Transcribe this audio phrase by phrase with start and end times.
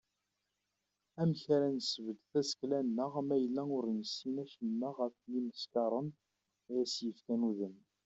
[1.21, 6.07] Amek ara nesbedd tasekla-nneɣ ma yella ur nessin acemma ɣef yimeskaren
[6.71, 7.75] i as-yefkan udem?